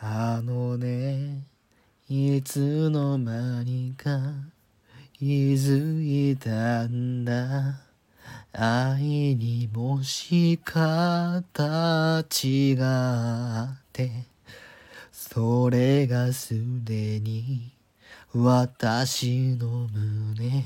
[0.00, 1.44] あのね
[2.08, 4.18] いつの間にか
[5.18, 5.24] 気
[5.54, 7.80] づいたんだ。
[8.52, 14.10] 愛にもし形があって。
[15.10, 16.54] それがす
[16.84, 17.70] でに
[18.34, 20.62] 私の胸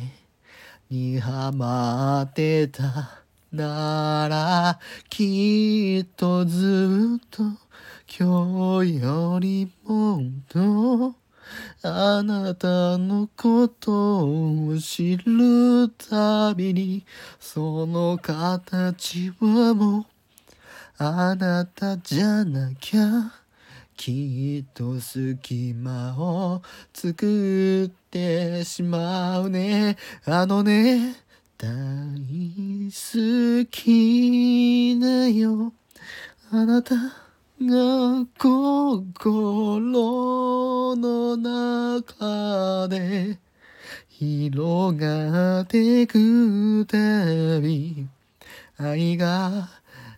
[0.91, 3.23] にはまってた。
[3.53, 7.45] ならきっとずっと
[8.11, 11.15] 今日よりもっと
[11.83, 17.05] あなたのことを知るたびに
[17.39, 20.05] その形はもう
[20.97, 23.35] あなたじゃなきゃ
[23.95, 26.63] きっと隙間を
[26.95, 29.97] 作ってしまうね。
[30.25, 31.15] あのね
[31.59, 31.69] 大
[32.89, 35.75] 好きだよ。
[36.51, 37.28] あなた
[37.61, 39.81] が心
[40.95, 43.39] の中で
[44.09, 48.07] 広がってくたび
[48.77, 49.69] 愛が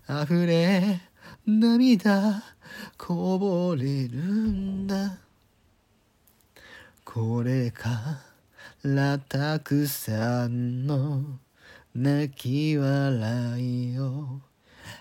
[0.06, 1.00] 溢れ
[1.46, 2.42] 涙
[2.98, 5.16] こぼれるんだ。
[7.04, 8.20] これか
[8.82, 11.22] らたくさんの
[11.94, 14.40] 泣き笑いを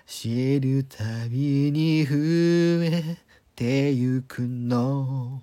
[0.06, 2.16] 知るたびに増
[2.84, 3.18] え
[3.56, 5.42] てゆくの。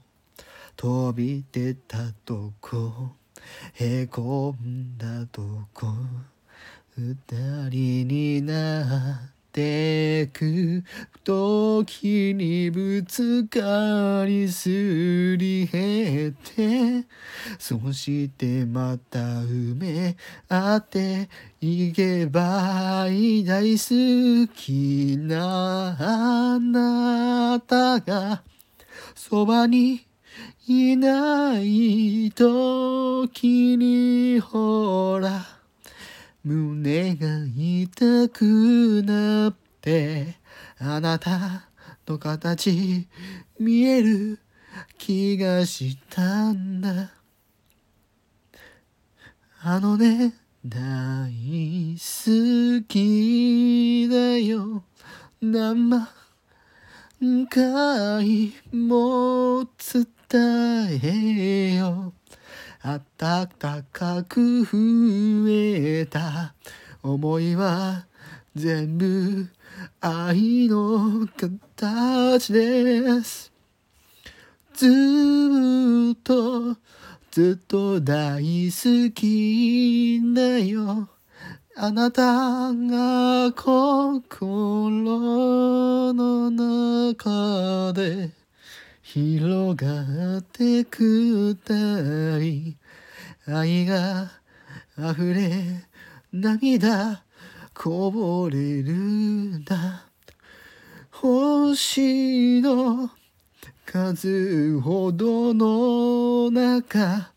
[0.76, 3.14] 飛び出たとこ。
[3.74, 5.86] へこんだとこ。
[6.96, 7.16] 二
[7.70, 10.84] 人になってく
[11.24, 17.06] 時にぶつかりすり減って
[17.58, 20.16] そしてまた埋め
[20.48, 21.28] 合って
[21.60, 28.42] いけばいい大好きなあなたが
[29.14, 30.06] そばに
[30.68, 35.56] いない時にほら
[36.44, 39.54] 胸が痛くなっ
[39.86, 40.34] て
[40.80, 41.68] あなた
[42.08, 43.06] の形
[43.60, 44.40] 見える
[44.98, 47.12] 気がしたんだ。
[49.60, 50.34] あのね
[50.66, 51.30] 大
[51.94, 54.82] 好きだよ。
[55.40, 56.04] 何
[57.48, 62.12] 回も伝えよ。
[62.82, 63.48] 暖
[63.92, 66.54] かく増えた
[67.04, 68.06] 思いは
[68.56, 69.46] 全部
[70.00, 73.52] 愛の形です。
[74.72, 74.86] ず
[76.14, 76.78] っと
[77.30, 81.10] ずっと大好きだよ。
[81.76, 84.90] あなたが心
[86.14, 88.30] の中で
[89.02, 91.74] 広がってくた
[92.38, 92.78] り
[93.46, 94.30] 愛が
[94.98, 95.86] 溢れ
[96.32, 97.25] 涙
[97.78, 100.06] こぼれるんだ。
[101.10, 103.10] 星の
[103.84, 107.32] 数ほどの中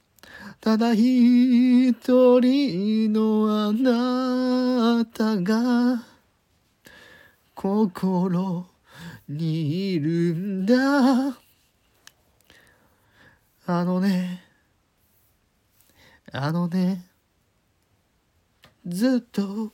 [0.61, 1.93] ただ一
[2.39, 6.05] 人のあなたが
[7.53, 8.65] 心
[9.27, 11.37] にいるんだ。
[13.65, 14.41] あのね
[16.31, 17.05] あのね
[18.87, 19.73] ずっと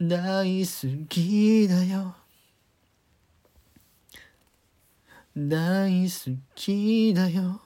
[0.00, 2.14] 大好きだよ。
[5.36, 7.60] 大好きだよ。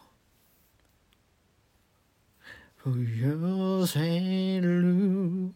[2.78, 5.52] ふよせる。